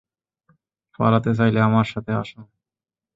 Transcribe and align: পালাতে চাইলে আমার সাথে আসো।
পালাতে 0.99 1.31
চাইলে 1.37 1.59
আমার 1.61 1.87
সাথে 1.93 2.11
আসো। 2.21 2.39